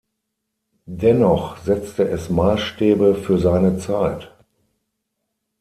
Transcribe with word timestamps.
Dennoch 0.87 1.57
setzte 1.57 2.07
es 2.09 2.31
Maßstäbe 2.31 3.13
für 3.13 3.37
seine 3.37 3.77
Zeit. 3.77 4.31